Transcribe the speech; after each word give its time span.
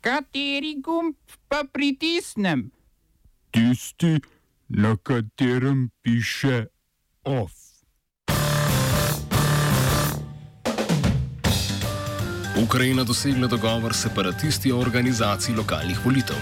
Kateri 0.00 0.80
gumb 0.80 1.14
pa 1.48 1.64
pritisnem? 1.72 2.70
Tisti, 3.50 4.16
na 4.68 4.96
katerem 4.96 5.90
piše 6.02 6.66
OF. 7.24 7.52
Ukrajina 12.64 13.04
dosegla 13.04 13.46
dogovor 13.46 13.94
s 13.94 14.02
separatisti 14.02 14.72
o 14.72 14.78
organizaciji 14.78 15.56
lokalnih 15.56 16.00
volitev. 16.04 16.36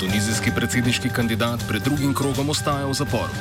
Tunizijski 0.00 0.50
predsedniški 0.54 1.08
kandidat 1.10 1.60
pred 1.68 1.82
drugim 1.82 2.14
krogom 2.14 2.50
ostaja 2.50 2.86
v 2.86 2.94
zaporu. 2.94 3.34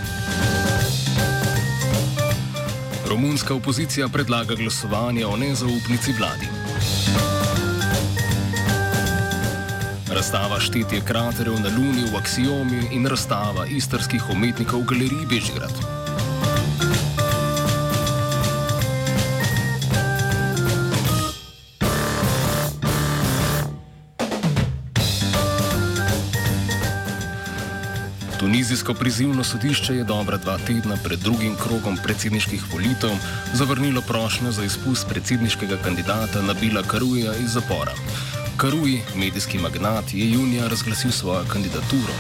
Romunska 3.10 3.54
opozicija 3.54 4.10
predlaga 4.10 4.56
glasovanje 4.56 5.26
o 5.26 5.38
nezaupnici 5.38 6.12
vladi. 6.18 6.48
Razstava 10.18 10.60
štetje 10.60 11.02
kraterjev 11.06 11.60
na 11.62 11.70
Luni 11.78 12.08
v 12.10 12.18
Axiomi 12.18 12.80
in 12.92 13.06
razstava 13.06 13.68
istarskih 13.70 14.24
umetnikov 14.34 14.82
v 14.82 14.86
galeriji 14.90 15.26
Bežigrad. 15.30 15.70
Tunizijsko 28.40 28.94
prizivno 28.94 29.44
sodišče 29.44 29.96
je 29.96 30.04
dobra 30.04 30.38
dva 30.38 30.58
tedna 30.58 30.98
pred 31.04 31.20
drugim 31.20 31.54
krogom 31.62 31.98
predsedniških 32.04 32.64
volitev 32.74 33.14
zavrnilo 33.54 34.02
prošnjo 34.02 34.52
za 34.52 34.64
izpust 34.64 35.08
predsedniškega 35.10 35.78
kandidata 35.84 36.42
Nabila 36.42 36.84
Karuja 36.84 37.36
iz 37.36 37.54
zapora. 37.54 37.94
Karuji, 38.58 39.02
medijski 39.16 39.58
magnat, 39.58 40.14
je 40.14 40.32
junija 40.32 40.68
razglasil 40.68 41.12
svojo 41.12 41.46
kandidaturo, 41.52 42.14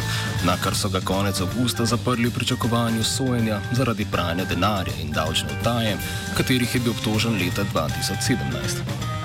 na 0.45 0.58
kar 0.64 0.75
so 0.75 0.89
ga 0.89 1.00
konec 1.00 1.42
avgusta 1.42 1.86
zaprli 1.86 2.30
v 2.30 2.34
pričakovanju 2.34 3.03
sojenja 3.03 3.62
zaradi 3.72 4.06
pranja 4.12 4.45
denarja 4.45 4.94
in 5.02 5.12
davčne 5.12 5.50
utaje, 5.62 5.97
katerih 6.38 6.75
je 6.75 6.81
bil 6.81 6.92
obtožen 6.92 7.34
leta 7.34 7.66
2017. 7.73 9.17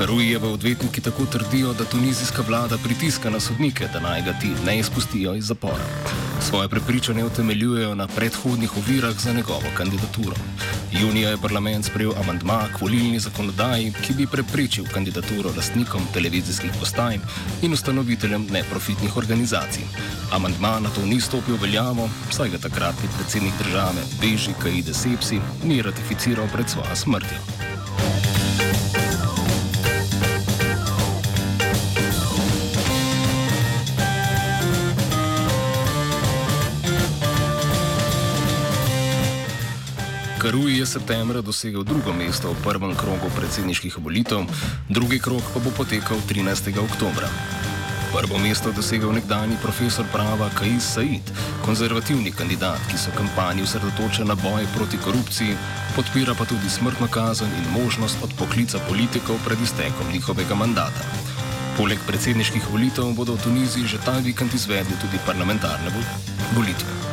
Karujeve 0.00 0.48
odvetniki 0.48 1.00
tako 1.00 1.26
trdijo, 1.26 1.72
da 1.72 1.84
tunizijska 1.84 2.42
vlada 2.48 2.78
pritiska 2.84 3.30
na 3.30 3.40
sodnike, 3.40 3.88
da 3.92 4.00
naj 4.00 4.22
ga 4.22 4.32
ti 4.32 4.48
ne 4.66 4.78
izpustijo 4.78 5.34
iz 5.34 5.44
zapora. 5.44 5.84
Svoje 6.48 6.68
prepričanje 6.68 7.24
utemeljujejo 7.24 7.94
na 7.94 8.06
predhodnih 8.06 8.76
ovirah 8.76 9.14
za 9.18 9.32
njegovo 9.32 9.68
kandidaturo. 9.76 10.36
Junija 10.92 11.30
je 11.30 11.38
parlament 11.42 11.84
sprejel 11.84 12.12
amandma 12.20 12.62
k 12.76 12.80
volilni 12.80 13.20
zakonodaji, 13.20 13.92
ki 14.06 14.14
bi 14.14 14.26
preprečil 14.26 14.84
kandidaturo 14.94 15.52
lastnikom 15.56 16.02
televizijskih 16.14 16.70
postaj 16.80 17.18
in 17.62 17.72
ustanoviteljem 17.72 18.46
neprofitnih 18.50 19.16
organizacij. 19.16 19.84
Amandma 20.32 20.80
na 20.80 20.88
to 20.88 21.06
ni 21.06 21.20
stopil 21.20 21.56
veljavo, 21.62 22.08
saj 22.30 22.48
ga 22.48 22.58
takratni 22.58 23.08
predsednik 23.18 23.52
države 23.58 24.00
Beži 24.20 24.54
Kaide 24.62 24.94
Sepsi 24.94 25.40
ni 25.64 25.82
ratificiral 25.82 26.48
pred 26.52 26.68
svojo 26.68 26.96
smrtjo. 26.96 27.69
Karuji 40.40 40.78
je 40.78 40.86
septembra 40.86 41.40
dosegel 41.44 41.82
drugo 41.84 42.12
mesto 42.16 42.48
v 42.48 42.62
prvem 42.64 42.94
krogu 42.96 43.28
predsedniških 43.36 43.98
volitev, 44.00 44.46
drugi 44.88 45.18
krog 45.20 45.44
pa 45.52 45.60
bo 45.60 45.68
potekal 45.76 46.16
13. 46.28 46.80
oktober. 46.80 47.28
Prvo 48.08 48.38
mesto 48.40 48.72
je 48.72 48.78
dosegel 48.80 49.12
nekdani 49.12 49.60
profesor 49.60 50.08
prava 50.08 50.48
Kajis 50.56 50.86
Said, 50.96 51.28
konzervativni 51.60 52.32
kandidat, 52.32 52.80
ki 52.88 52.96
so 52.96 53.12
kampanji 53.12 53.68
osredotočen 53.68 54.32
na 54.32 54.34
boj 54.34 54.64
proti 54.72 54.96
korupciji, 55.04 55.58
podpira 55.92 56.32
pa 56.32 56.48
tudi 56.48 56.72
smrtno 56.72 57.12
kazen 57.12 57.52
in 57.60 57.68
možnost 57.76 58.16
odpoklica 58.24 58.80
politikov 58.88 59.44
pred 59.44 59.60
iztekom 59.60 60.08
njihovega 60.08 60.56
mandata. 60.56 61.04
Poleg 61.76 62.00
predsedniških 62.08 62.72
volitev 62.72 63.12
bodo 63.12 63.36
v 63.36 63.44
Tuniziji 63.44 63.92
že 63.92 64.00
ta 64.00 64.16
vikend 64.24 64.56
izvedli 64.56 64.96
tudi 65.04 65.20
parlamentarne 65.28 65.92
volitve. 66.56 67.09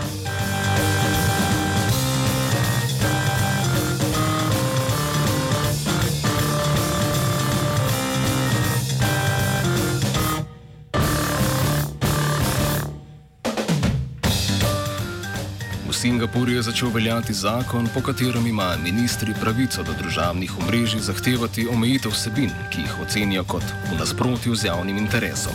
Singapurju 16.37 16.55
je 16.55 16.63
začel 16.63 16.89
veljati 16.89 17.33
zakon, 17.33 17.87
po 17.93 18.01
katerem 18.01 18.47
imajo 18.47 18.77
ministri 18.83 19.33
pravico 19.41 19.83
do 19.83 19.93
državnih 20.03 20.51
omrežij 20.59 20.99
zahtevati 20.99 21.67
omejitev 21.67 22.11
vsebin, 22.11 22.51
ki 22.69 22.81
jih 22.81 22.99
ocenijo 23.01 23.43
kot 23.43 23.63
v 23.89 23.97
nasprotju 23.97 24.55
z 24.55 24.67
javnim 24.67 24.97
interesom. 24.97 25.53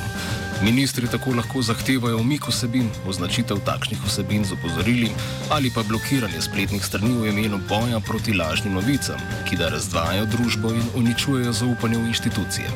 Ministri 0.62 1.06
tako 1.06 1.36
lahko 1.38 1.62
zahtevajo 1.62 2.18
umik 2.18 2.48
vsebin, 2.48 2.90
označitev 3.06 3.62
takšnih 3.66 4.02
vsebin 4.06 4.44
z 4.44 4.58
opozorili 4.58 5.10
ali 5.50 5.70
pa 5.74 5.82
blokiranje 5.82 6.42
spletnih 6.42 6.84
strani 6.84 7.14
v 7.14 7.30
imenu 7.30 7.60
boja 7.68 8.00
proti 8.00 8.34
lažnim 8.34 8.74
novicam, 8.74 9.22
ki 9.48 9.56
da 9.56 9.68
razdvajajo 9.68 10.26
družbo 10.26 10.74
in 10.74 10.86
uničujejo 10.94 11.52
zaupanje 11.52 11.98
v 11.98 12.06
institucije. 12.06 12.66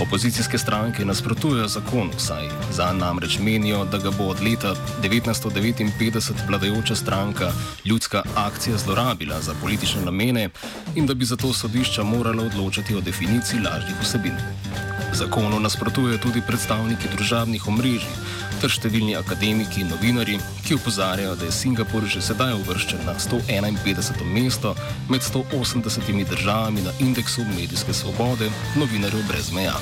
Opozicijske 0.00 0.58
stranke 0.58 1.04
nasprotujejo 1.04 1.68
zakonu, 1.68 2.10
saj 2.18 2.48
za 2.72 2.92
namreč 2.92 3.38
menijo, 3.38 3.84
da 3.84 3.98
ga 3.98 4.10
bo 4.10 4.24
od 4.24 4.42
leta 4.42 4.74
1959 5.02 6.32
vladajoča 6.48 6.94
stranka 6.94 7.52
ljudska 7.84 8.22
akcija 8.36 8.76
zlorabila 8.76 9.40
za 9.40 9.54
politične 9.62 10.02
namene 10.04 10.48
in 10.94 11.06
da 11.06 11.14
bi 11.14 11.24
zato 11.24 11.52
sodišča 11.52 12.02
morala 12.02 12.42
odločati 12.42 12.94
o 12.94 13.00
definiciji 13.00 13.60
lažnih 13.60 13.96
vsebin. 14.02 14.87
Zakonu 15.12 15.60
nasprotujejo 15.60 16.18
tudi 16.18 16.42
predstavniki 16.46 17.08
družabnih 17.14 17.68
omrežij 17.68 18.16
ter 18.60 18.72
številni 18.74 19.14
akademiki 19.18 19.84
in 19.84 19.92
novinari, 19.92 20.38
ki 20.66 20.78
upozarjajo, 20.78 21.36
da 21.38 21.46
je 21.46 21.54
Singapur 21.54 22.06
že 22.10 22.22
sedaj 22.24 22.56
uvrščen 22.58 23.04
na 23.06 23.14
151. 23.14 24.24
mesto 24.34 24.74
med 25.08 25.22
180 25.22 26.26
državami 26.28 26.82
na 26.82 26.92
indeksu 26.98 27.46
medijske 27.54 27.94
svobode 27.94 28.50
novinarjev 28.76 29.26
brez 29.30 29.52
meja. 29.54 29.78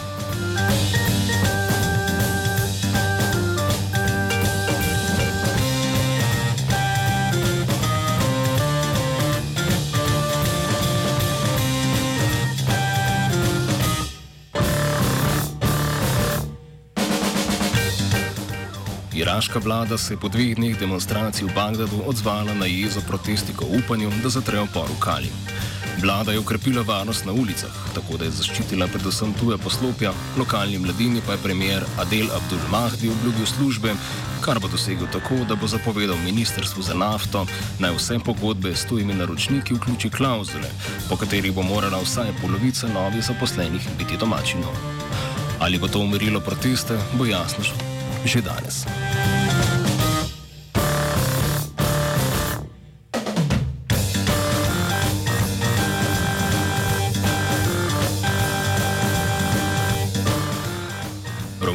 Iraška 19.36 19.58
vlada 19.58 19.98
se 19.98 20.14
je 20.14 20.16
po 20.16 20.28
dveh 20.32 20.56
dneh 20.56 20.78
demonstracij 20.80 21.44
v 21.44 21.52
Bagdadu 21.52 22.00
odzvala 22.08 22.54
na 22.56 22.64
jezo 22.64 23.04
protestnikov 23.04 23.68
v 23.68 23.84
upanju, 23.84 24.08
da 24.24 24.32
zatrejo 24.32 24.64
por 24.72 24.88
v 24.88 24.96
Kali. 24.96 25.28
Vlada 26.00 26.32
je 26.32 26.40
ukrepila 26.40 26.80
varnost 26.80 27.28
na 27.28 27.36
ulicah, 27.36 27.74
tako 27.92 28.16
da 28.16 28.24
je 28.24 28.32
zaščitila 28.32 28.88
predvsem 28.88 29.34
tuje 29.36 29.58
poslopja, 29.60 30.14
lokalni 30.40 30.78
mladini 30.80 31.20
pa 31.20 31.36
je 31.36 31.42
premier 31.44 31.84
Adel 32.00 32.32
Abdul 32.32 32.64
Mahdi 32.72 33.12
obljubil 33.12 33.44
službe, 33.46 33.92
kar 34.40 34.56
bo 34.56 34.72
dosegel 34.72 35.04
tako, 35.12 35.44
da 35.44 35.52
bo 35.52 35.68
zapovedal 35.68 36.16
Ministrstvu 36.24 36.82
za 36.82 36.96
nafto 36.96 37.44
naj 37.78 37.92
vse 37.92 38.16
pogodbe 38.24 38.72
s 38.72 38.88
tujimi 38.88 39.14
naročniki 39.14 39.76
vključi 39.76 40.10
klauzule, 40.16 40.72
po 41.10 41.20
katerih 41.20 41.52
bo 41.52 41.60
morala 41.60 42.00
vsaj 42.00 42.32
polovica 42.40 42.88
novih 42.88 43.20
zaposlenih 43.20 43.84
biti 43.98 44.16
domačino. 44.16 44.72
Ali 45.60 45.78
bo 45.78 45.92
to 45.92 46.00
umirilo 46.00 46.40
proteste, 46.40 46.96
bo 47.18 47.28
jasno 47.28 47.68
že 48.26 48.42
danes. 48.42 48.82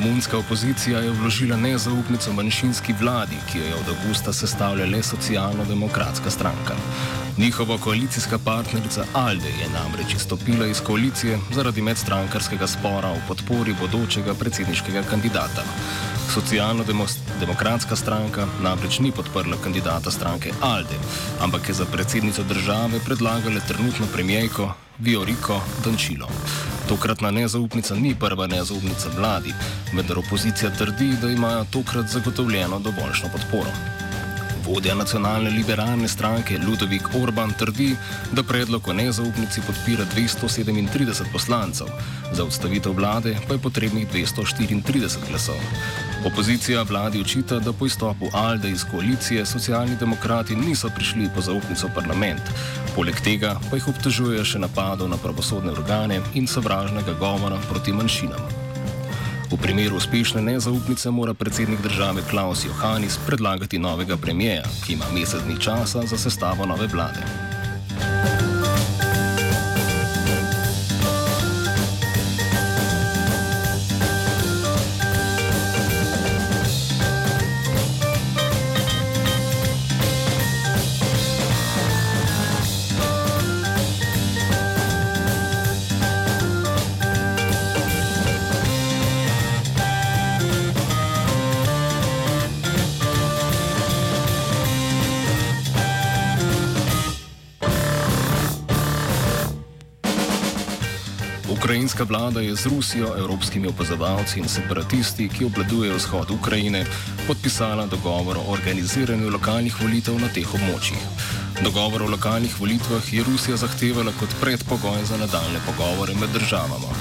Romunska 0.01 0.37
opozicija 0.37 0.99
je 0.99 1.11
vložila 1.11 1.57
nezaupnico 1.57 2.33
manjšinski 2.33 2.93
vladi, 2.99 3.35
ki 3.51 3.57
jo 3.57 3.65
je 3.65 3.75
od 3.75 3.89
avgusta 3.89 4.33
sestavljala 4.33 4.91
le 4.91 5.03
socialno-demokratska 5.03 6.29
stranka. 6.29 6.75
Njihova 7.37 7.77
koalicijska 7.77 8.39
partnerica 8.45 9.05
Alde 9.13 9.49
je 9.49 9.69
namreč 9.69 10.13
izstopila 10.15 10.67
iz 10.67 10.81
koalicije 10.81 11.39
zaradi 11.53 11.81
medstrankarskega 11.81 12.67
spora 12.67 13.09
o 13.09 13.21
podpori 13.27 13.75
bodočega 13.81 14.33
predsedniškega 14.33 15.03
kandidata. 15.03 15.63
Socialno-demokratska 16.33 17.95
stranka 17.95 18.47
namreč 18.61 18.99
ni 18.99 19.11
podprla 19.11 19.57
kandidata 19.63 20.11
stranke 20.11 20.51
Alde, 20.61 20.97
ampak 21.41 21.69
je 21.69 21.73
za 21.73 21.85
predsednico 21.85 22.43
države 22.43 22.99
predlagala 23.05 23.59
trenutno 23.59 24.05
premijejko 24.13 24.73
Vioriko 25.01 25.61
Dančilo. 25.83 26.27
Tokratna 26.89 27.31
nezaupnica 27.31 27.95
ni 27.95 28.15
prva 28.15 28.47
nezaupnica 28.47 29.09
vladi, 29.17 29.53
vendar 29.93 30.19
opozicija 30.19 30.69
trdi, 30.77 31.15
da 31.21 31.29
imajo 31.29 31.65
tokrat 31.71 32.05
zagotovljeno 32.07 32.79
dovoljšno 32.79 33.29
podporo. 33.31 33.71
Vodja 34.65 34.95
nacionalne 34.95 35.49
liberalne 35.49 36.07
stranke 36.07 36.59
Ludovik 36.67 37.09
Orban 37.23 37.53
trdi, 37.59 37.95
da 38.31 38.43
predlog 38.43 38.87
o 38.87 38.93
nezaupnici 38.93 39.61
podpira 39.67 40.05
237 40.15 41.31
poslancev, 41.33 41.87
za 42.31 42.43
odstavitev 42.43 42.93
vlade 42.93 43.37
pa 43.47 43.53
je 43.53 43.59
potrebnih 43.59 44.07
234 44.13 45.17
glasov. 45.29 45.55
Opozicija 46.25 46.83
vladi 46.83 47.21
očita, 47.21 47.59
da 47.59 47.73
po 47.73 47.85
izstopu 47.85 48.25
Alde 48.33 48.69
iz 48.69 48.83
koalicije 48.91 49.45
socialni 49.45 49.95
demokrati 49.99 50.55
niso 50.55 50.89
prišli 50.95 51.29
po 51.35 51.41
zaupnico 51.41 51.87
v 51.87 51.93
parlament, 51.95 52.41
poleg 52.95 53.21
tega 53.25 53.55
pa 53.69 53.75
jih 53.75 53.87
obtožujejo 53.87 54.45
še 54.45 54.61
napadov 54.61 55.09
na 55.09 55.17
pravosodne 55.17 55.73
organe 55.73 56.21
in 56.37 56.47
sovražnega 56.47 57.17
govora 57.19 57.57
proti 57.69 57.93
manjšinam. 57.93 58.43
V 59.51 59.57
primeru 59.57 59.97
uspešne 59.97 60.41
nezaupnice 60.41 61.11
mora 61.11 61.33
predsednik 61.33 61.81
države 61.81 62.21
Klaus 62.29 62.65
Johannis 62.65 63.17
predlagati 63.25 63.79
novega 63.79 64.17
premijeja, 64.17 64.63
ki 64.85 64.93
ima 64.93 65.09
mesec 65.13 65.41
dni 65.41 65.57
časa 65.59 66.05
za 66.05 66.17
sestavo 66.17 66.65
nove 66.65 66.87
vlade. 66.87 67.50
Ukrajinska 101.71 102.03
vlada 102.03 102.41
je 102.41 102.55
z 102.55 102.65
Rusijo, 102.65 103.15
evropskimi 103.17 103.67
opazovalci 103.67 104.39
in 104.39 104.47
separatisti, 104.47 105.29
ki 105.29 105.45
obvladujejo 105.45 105.95
vzhod 105.95 106.31
Ukrajine, 106.31 106.85
podpisala 107.27 107.85
dogovor 107.87 108.37
o 108.37 108.51
organiziranju 108.51 109.29
lokalnih 109.31 109.79
volitev 109.79 110.19
na 110.19 110.27
teh 110.27 110.53
območjih. 110.53 110.99
Dogovor 111.63 112.03
o 112.03 112.09
lokalnih 112.11 112.59
volitvah 112.59 113.13
je 113.13 113.23
Rusija 113.23 113.55
zahtevala 113.57 114.11
kot 114.19 114.35
predpogoj 114.41 114.99
za 115.07 115.17
nadaljne 115.17 115.63
pogovore 115.65 116.13
med 116.19 116.35
državama. 116.35 116.91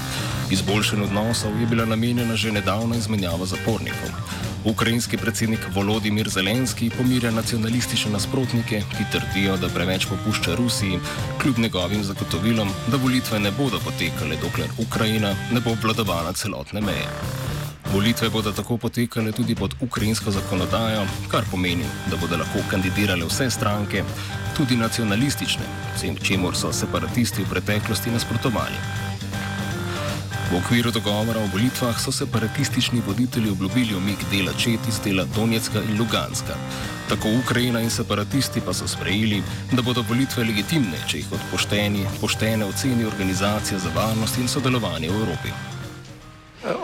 Izboljšanju 0.51 1.05
odnosov 1.11 1.61
je 1.61 1.67
bila 1.67 1.85
namenjena 1.85 2.37
že 2.37 2.53
nedavna 2.53 2.97
izmenjava 2.97 3.47
zapornikov. 3.47 4.39
Ukrajinski 4.65 5.17
predsednik 5.17 5.61
Volodimir 5.75 6.29
Zelenski 6.29 6.91
pomirja 6.91 7.31
nacionalistične 7.31 8.13
nasprotnike, 8.13 8.83
ki 8.97 9.05
trdijo, 9.13 9.57
da 9.57 9.69
preveč 9.69 10.07
popušča 10.07 10.55
Rusiji, 10.55 10.99
kljub 11.43 11.59
njegovim 11.59 12.05
zagotovilom, 12.05 12.69
da 12.89 12.97
volitve 12.97 13.41
ne 13.41 13.51
bodo 13.51 13.81
potekale, 13.85 14.37
dokler 14.43 14.69
Ukrajina 14.79 15.35
ne 15.53 15.61
bo 15.61 15.73
obvladovala 15.73 16.33
celotne 16.33 16.81
meje. 16.81 17.09
Volitve 17.93 18.29
bodo 18.31 18.53
tako 18.53 18.77
potekale 18.77 19.33
tudi 19.33 19.55
pod 19.55 19.75
ukrajinsko 19.81 20.31
zakonodajo, 20.31 21.07
kar 21.31 21.45
pomeni, 21.51 21.85
da 22.11 22.17
bodo 22.17 22.37
lahko 22.37 22.61
kandidirale 22.71 23.25
vse 23.27 23.51
stranke, 23.51 24.05
tudi 24.57 24.77
nacionalistične, 24.77 25.65
vsem 25.97 26.17
čemur 26.17 26.57
so 26.57 26.73
separatisti 26.73 27.43
v 27.43 27.49
preteklosti 27.51 28.11
nasprotovali. 28.11 29.10
V 30.51 30.57
okviru 30.59 30.91
dogovora 30.91 31.39
o 31.39 31.47
volitvah 31.47 31.95
so 32.01 32.13
separatistični 32.13 33.03
voditelji 33.07 33.51
obljubili 33.51 33.95
omik 33.95 34.19
dela 34.33 34.53
čet 34.53 34.81
iz 34.89 34.99
dela 35.05 35.25
Donetska 35.37 35.79
in 35.79 35.99
Luganska. 35.99 36.55
Tako 37.09 37.29
Ukrajina 37.45 37.81
in 37.81 37.91
separatisti 37.91 38.61
pa 38.61 38.75
so 38.75 38.89
sprejeli, 38.89 39.43
da 39.73 39.83
bodo 39.83 40.03
volitve 40.09 40.45
legitimne, 40.45 40.99
če 41.07 41.19
jih 41.19 41.33
od 41.33 41.41
pošteni, 41.53 42.03
poštene 42.21 42.67
oceni 42.67 43.05
Organizacija 43.05 43.79
za 43.79 43.91
varnost 43.95 44.39
in 44.39 44.49
sodelovanje 44.49 45.11
v 45.11 45.23
Evropi. 45.23 45.55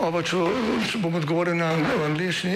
Oba, 0.01 0.23
če 0.23 0.37
bom 1.03 1.15
odgovoril 1.19 1.59
na 1.59 1.75
angliški. 2.07 2.55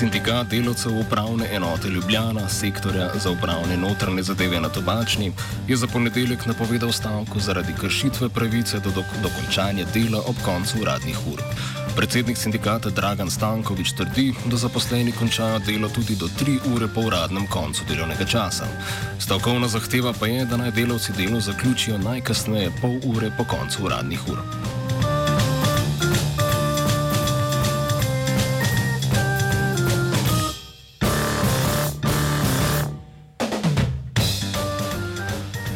Sindikat 0.00 0.46
delavcev 0.48 0.98
upravne 0.98 1.46
enote 1.52 1.88
Ljubljana, 1.88 2.48
sektorja 2.48 3.10
za 3.14 3.30
upravne 3.30 3.76
notranje 3.76 4.22
zadeve 4.22 4.60
na 4.60 4.68
Tobačni, 4.68 5.32
je 5.68 5.76
za 5.76 5.86
ponedeljek 5.86 6.46
napovedal 6.46 6.92
stavko 6.92 7.38
zaradi 7.38 7.74
kršitve 7.80 8.28
pravice 8.28 8.80
do 8.80 8.90
dokončanja 9.22 9.84
dela 9.94 10.22
ob 10.26 10.36
koncu 10.44 10.80
uradnih 10.80 11.18
ur. 11.32 11.42
Predsednik 11.96 12.38
sindikata 12.38 12.90
Dragan 12.90 13.30
Stankovič 13.30 13.92
trdi, 13.92 14.32
da 14.46 14.56
zaposleni 14.56 15.12
končajo 15.12 15.58
delo 15.58 15.88
tudi 15.88 16.16
do 16.16 16.28
3 16.40 16.58
ure 16.74 16.88
po 16.88 17.00
uradnem 17.00 17.46
koncu 17.46 17.84
delovnega 17.88 18.24
časa. 18.24 18.72
Stavkovna 19.18 19.68
zahteva 19.68 20.14
pa 20.20 20.26
je, 20.26 20.44
da 20.44 20.56
naj 20.56 20.70
delavci 20.70 21.12
delo 21.12 21.40
zaključijo 21.40 21.98
najkasneje 21.98 22.72
pol 22.80 22.96
ure 23.04 23.32
po 23.38 23.44
koncu 23.44 23.84
uradnih 23.84 24.28
ur. 24.28 24.79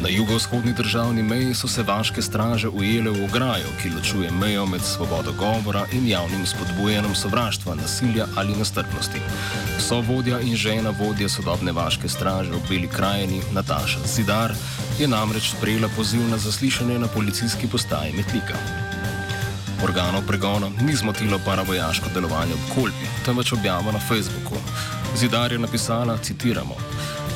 Na 0.05 0.11
jugovzhodni 0.11 0.73
državni 0.73 1.23
meji 1.23 1.53
so 1.53 1.67
se 1.67 1.83
vaške 1.83 2.21
straže 2.21 2.69
ujele 2.69 3.11
v 3.11 3.23
ograjo, 3.25 3.69
ki 3.81 3.89
ločuje 3.89 4.31
mejo 4.31 4.65
med 4.65 4.81
svobodo 4.81 5.31
govora 5.33 5.85
in 5.91 6.07
javnim 6.07 6.45
spodbujanjem 6.45 7.15
sovraštva, 7.15 7.75
nasilja 7.75 8.27
ali 8.35 8.55
nestrpnosti. 8.55 9.19
So 9.79 10.01
vodja 10.01 10.39
in 10.39 10.55
žena 10.55 10.93
vodje 10.99 11.29
sodobne 11.29 11.71
vaške 11.71 12.09
straže 12.09 12.51
v 12.51 12.61
Beli 12.69 12.87
krajini, 12.87 13.41
Nataša 13.53 13.99
Zidar, 14.05 14.53
je 14.99 15.07
namreč 15.07 15.49
sprejela 15.57 15.89
poziv 15.95 16.21
na 16.29 16.37
zaslišanje 16.37 16.99
na 16.99 17.07
policijski 17.07 17.67
postaji 17.67 18.13
Metlika. 18.13 18.61
Organov 19.83 20.27
pregona 20.27 20.69
ni 20.81 20.95
zmotilo 20.95 21.39
paravojaško 21.45 22.13
delovanje 22.13 22.53
ob 22.53 22.75
Kolpi, 22.75 23.09
temveč 23.25 23.53
objava 23.53 23.91
na 23.91 23.99
Facebooku. 23.99 24.55
Zidar 25.17 25.51
je 25.51 25.59
napisala, 25.59 26.17
citiramo. 26.17 26.94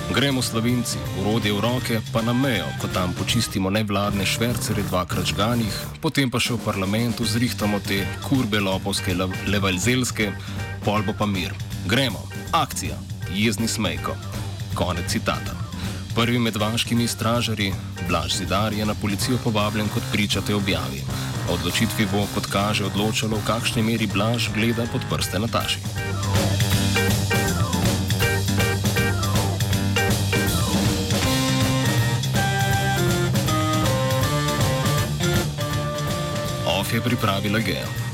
Gremo 0.09 0.41
slovenci, 0.41 0.97
urodje 1.21 1.53
v 1.53 1.61
roke, 1.61 2.01
pa 2.09 2.25
na 2.25 2.33
mejo, 2.33 2.65
ko 2.81 2.89
tam 2.89 3.13
počistimo 3.13 3.69
nevladne 3.69 4.25
švercere 4.25 4.81
dvakrat 4.89 5.29
žganih, 5.29 5.75
potem 6.01 6.33
pa 6.33 6.41
še 6.41 6.57
v 6.57 6.65
parlamentu 6.65 7.21
zrihtamo 7.21 7.77
te 7.77 8.01
kurbe 8.25 8.57
lopovske 8.57 9.13
levalzelske, 9.45 10.33
pol 10.81 11.05
bo 11.05 11.13
pa 11.13 11.29
mir. 11.29 11.53
Gremo, 11.85 12.25
akcija, 12.57 12.97
jezni 13.37 13.69
smejko. 13.69 14.17
Konec 14.73 15.13
citata. 15.13 15.53
Prvi 16.17 16.41
med 16.41 16.57
vaškimi 16.57 17.05
stražarji, 17.05 17.69
Blaž 18.09 18.33
Zidar, 18.41 18.73
je 18.73 18.85
na 18.85 18.97
policijo 18.97 19.37
povabljen 19.45 19.93
kot 19.93 20.03
pričate 20.09 20.57
objavi. 20.57 21.05
Odločitvi 21.53 22.09
bo, 22.09 22.25
kot 22.33 22.49
kaže, 22.49 22.89
odločalo, 22.89 23.37
v 23.37 23.45
kakšni 23.45 23.85
meri 23.85 24.09
Blaž 24.09 24.49
gleda 24.57 24.89
pod 24.89 25.05
prste 25.05 25.37
Nataši. 25.37 25.85
Je 36.93 37.01
pripravila 37.01 37.59
Gea. 37.59 38.08